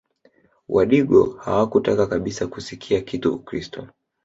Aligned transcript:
Wadigo 0.69 1.31
hawakutaka 1.39 2.07
kabisa 2.07 2.47
kusikia 2.47 3.01
kitu 3.01 3.33
Ukristo 3.35 3.87